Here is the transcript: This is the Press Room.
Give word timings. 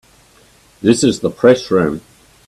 This 0.81 1.03
is 1.03 1.19
the 1.19 1.29
Press 1.29 1.69
Room. 1.69 2.01